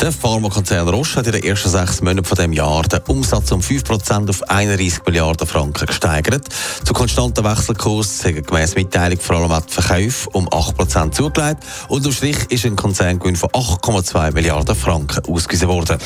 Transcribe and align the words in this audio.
Der 0.00 0.12
Pharmakonzern 0.12 0.88
Roche 0.88 1.16
hat 1.16 1.26
in 1.26 1.32
den 1.32 1.42
ersten 1.42 1.70
sechs 1.70 2.02
Monaten 2.02 2.24
von 2.24 2.36
dem 2.36 2.52
Jahr 2.52 2.82
den 2.82 3.00
Umsatz 3.06 3.50
um 3.50 3.60
5% 3.60 4.28
auf 4.28 4.42
31 4.42 5.00
Milliarden 5.06 5.46
Franken 5.46 5.86
gesteigert. 5.86 6.48
Zu 6.84 6.92
konstanten 6.92 7.42
Wechselkurs 7.44 8.18
sind 8.18 8.46
gemäss 8.46 8.74
Mitteilung 8.74 9.18
vor 9.18 9.36
allem 9.36 9.62
die 9.66 9.72
Verkäufe 9.72 10.28
um 10.30 10.48
8% 10.50 11.12
zugelegt 11.12 11.64
und 11.88 12.04
am 12.04 12.12
Strich 12.12 12.36
ist 12.50 12.66
ein 12.66 12.76
Konzerngewinn 12.76 13.36
von 13.36 13.48
8,2 13.50 14.32
Milliarden 14.32 14.76
Franken 14.76 15.24
ausgewiesen 15.32 15.68
worden. 15.68 15.96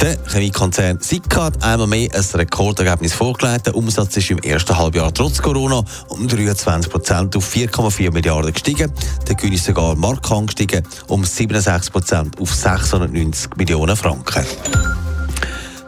Der 0.00 0.18
Chemiekonzern 0.26 0.98
Sika 1.00 1.44
hat 1.44 1.62
einmal 1.62 1.86
mehr 1.86 2.10
ein 2.12 2.24
Rekordergebnis 2.34 3.14
vorgelegt. 3.14 3.66
Der 3.66 3.76
Umsatz 3.76 4.16
ist 4.16 4.30
im 4.30 4.38
ersten 4.38 4.76
Halbjahr 4.76 5.14
trotz 5.14 5.40
Corona 5.40 5.84
um 6.08 6.26
23% 6.26 7.36
auf 7.36 7.54
4,4 7.54 8.12
Milliarden 8.12 8.52
gestiegen. 8.52 8.92
Der 9.28 9.36
Gewinn 9.36 9.52
ist 9.52 9.66
sogar 9.66 9.94
markant 9.94 10.48
gestiegen 10.48 10.82
um 11.06 11.22
67% 11.22 12.40
auf 12.40 12.52
600 12.52 13.03
290 13.08 13.56
Millionen 13.56 13.96
Franken. 13.96 14.44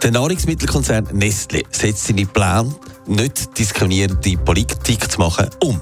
Der 0.02 0.10
Nahrungsmittelkonzern 0.10 1.08
Nestle 1.12 1.62
setzt 1.70 2.06
seine 2.06 2.26
Pläne, 2.26 2.74
nicht 3.06 3.58
diskriminierende 3.58 4.36
Politik 4.36 5.10
zu 5.10 5.18
machen, 5.18 5.48
um. 5.62 5.80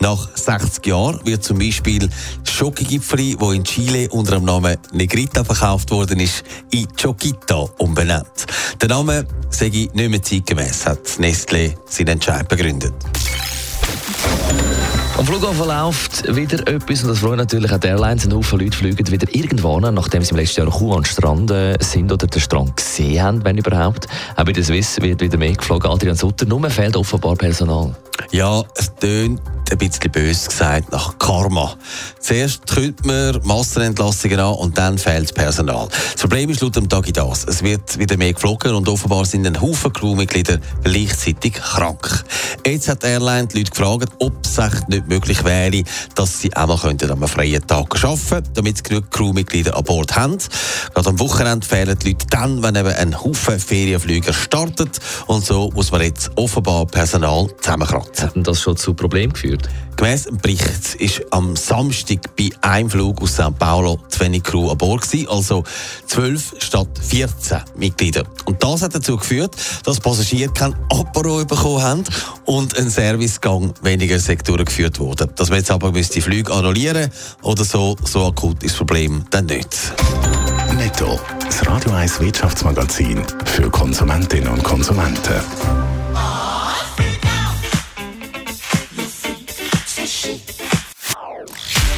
Nach 0.00 0.28
60 0.36 0.86
Jahren 0.86 1.20
wird 1.24 1.42
zum 1.42 1.58
Beispiel 1.58 2.08
Schokogipfeli, 2.44 3.36
wo 3.38 3.52
in 3.52 3.64
Chile 3.64 4.08
unter 4.10 4.36
dem 4.36 4.44
Namen 4.44 4.76
Negrita 4.92 5.42
verkauft 5.42 5.90
worden 5.90 6.20
ist, 6.20 6.44
in 6.70 6.86
Choquita 6.96 7.68
umbenannt. 7.78 8.46
Der 8.80 8.88
Name 8.88 9.26
sei 9.50 9.68
nicht 9.68 9.94
mehr 9.94 10.22
zeitgemäß, 10.22 10.86
hat 10.86 11.18
Nestle 11.18 11.74
seinen 11.88 12.08
Entscheid 12.08 12.48
begründet. 12.48 12.94
Am 15.18 15.24
Flughafen 15.24 15.66
läuft 15.66 16.36
wieder 16.36 16.68
etwas 16.68 17.02
und 17.02 17.08
das 17.08 17.20
freut 17.20 17.38
natürlich 17.38 17.72
auch 17.72 17.78
die 17.78 17.86
Airlines. 17.86 18.26
Ein 18.26 18.34
Haufen 18.34 18.60
Leute 18.60 18.76
fliegen 18.76 19.10
wieder 19.10 19.34
irgendwann, 19.34 19.94
nachdem 19.94 20.22
sie 20.22 20.32
im 20.32 20.36
letzten 20.36 20.60
Jahr 20.60 20.70
Kuh 20.70 20.94
an 20.94 21.06
Strand 21.06 21.50
äh, 21.50 21.74
sind 21.80 22.12
oder 22.12 22.26
den 22.26 22.38
Strand 22.38 22.76
gesehen 22.76 23.22
haben, 23.22 23.42
wenn 23.42 23.56
überhaupt. 23.56 24.06
Auch 24.36 24.44
bei 24.44 24.52
der 24.52 24.62
Swiss 24.62 25.00
wird 25.00 25.22
wieder 25.22 25.38
mehr 25.38 25.54
geflogen. 25.54 25.90
Adrian 25.90 26.16
Sutter, 26.16 26.44
nur 26.44 26.68
fehlt 26.68 26.96
offenbar 26.96 27.34
Personal. 27.34 27.96
Ja, 28.30 28.62
es 28.74 28.94
tönt 28.94 29.40
ein 29.70 29.78
bisschen 29.78 30.10
böse 30.12 30.48
gesagt 30.48 30.92
nach 30.92 31.18
Karma. 31.18 31.74
Zuerst 32.20 32.66
könnte 32.66 33.06
man 33.06 33.40
Massenentlassungen 33.44 34.38
an 34.38 34.54
und 34.54 34.78
dann 34.78 34.98
fehlt 34.98 35.34
Personal. 35.34 35.88
Das 36.12 36.20
Problem 36.20 36.50
ist 36.50 36.60
laut 36.60 36.76
dem 36.76 36.88
Tag 36.88 37.12
das. 37.12 37.44
Es 37.44 37.62
wird 37.62 37.98
wieder 37.98 38.16
mehr 38.16 38.32
geflogen 38.32 38.74
und 38.74 38.88
offenbar 38.88 39.24
sind 39.24 39.46
ein 39.46 39.60
Haufen 39.60 39.92
Crewmitglieder 39.92 40.58
gleichzeitig 40.84 41.54
krank. 41.54 42.24
Jetzt 42.66 42.88
hat 42.88 43.04
die 43.04 43.06
Airline 43.06 43.46
die 43.46 43.58
Leute 43.58 43.70
gefragt, 43.70 44.12
ob 44.18 44.44
es 44.44 44.58
nicht 44.88 45.06
möglich 45.06 45.44
wäre, 45.44 45.84
dass 46.16 46.40
sie 46.40 46.54
auch 46.56 46.66
mal 46.66 46.76
könnten 46.76 47.12
am 47.12 47.22
freien 47.28 47.64
Tag 47.64 48.02
arbeiten 48.02 48.28
könnten, 48.28 48.54
damit 48.54 48.78
sie 48.78 48.82
genug 48.82 49.08
Crewmitglieder 49.12 49.76
an 49.76 49.84
Bord 49.84 50.16
haben. 50.16 50.36
Gerade 50.92 51.10
am 51.10 51.20
Wochenende 51.20 51.64
fehlen 51.64 51.96
die 51.96 52.08
Leute 52.08 52.26
dann, 52.30 52.64
wenn 52.64 52.74
eben 52.74 52.88
ein 52.88 53.22
Haufen 53.22 53.60
Ferienflüger 53.60 54.32
startet. 54.32 54.98
Und 55.26 55.44
so 55.44 55.70
muss 55.76 55.92
man 55.92 56.00
jetzt 56.00 56.32
offenbar 56.34 56.86
Personal 56.86 57.48
zusammenkratzen. 57.60 58.30
Hat 58.30 58.46
das 58.48 58.60
schon 58.60 58.76
zu 58.76 58.94
Problemen 58.94 59.32
geführt? 59.32 59.68
Gemäss 59.96 60.24
dem 60.24 60.36
Bericht 60.36 60.94
ist 60.98 61.22
am 61.30 61.56
Samstag 61.56 62.36
bei 62.36 62.50
einem 62.60 62.90
Flug 62.90 63.22
aus 63.22 63.34
St. 63.34 63.58
Paulo 63.58 63.98
zu 64.08 64.20
wenig 64.20 64.42
Crew 64.42 64.70
an 64.70 64.76
Bord 64.76 65.00
gewesen, 65.02 65.28
also 65.28 65.64
12 66.06 66.56
statt 66.58 66.88
14 67.00 67.60
Mitglieder. 67.76 68.24
Und 68.44 68.62
das 68.62 68.82
hat 68.82 68.94
dazu 68.94 69.16
geführt, 69.16 69.56
dass 69.84 70.00
Passagiere 70.00 70.52
kein 70.52 70.74
Apero 70.90 71.42
bekommen 71.46 71.82
haben 71.82 72.04
und 72.56 72.76
ein 72.78 72.88
Servicegang 72.88 73.74
weniger 73.82 74.18
Sektoren 74.18 74.64
geführt 74.64 74.98
wurde. 74.98 75.26
Dass 75.26 75.50
man 75.50 75.58
jetzt 75.58 75.70
aber 75.70 75.92
die 75.92 76.20
Flüge 76.20 76.52
annullieren 76.52 77.10
oder 77.42 77.64
so, 77.64 77.96
so 78.04 78.26
akut 78.26 78.62
ist 78.62 78.72
das 78.72 78.78
Problem 78.78 79.24
dann 79.30 79.46
nicht. 79.46 79.68
Netto. 80.74 81.20
Das 81.44 81.66
Radio 81.66 81.92
1 81.92 82.20
Wirtschaftsmagazin 82.20 83.22
für 83.44 83.70
Konsumentinnen 83.70 84.48
und 84.48 84.62
Konsumenten. 84.62 85.34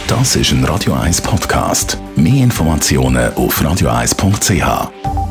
Das 0.09 0.37
ist 0.37 0.53
ein 0.53 0.65
Radio 0.65 0.95
1 0.95 1.21
Podcast. 1.21 1.99
Mehr 2.17 2.43
Informationen 2.43 3.33
auf 3.35 3.61
radio1.ch. 3.61 5.28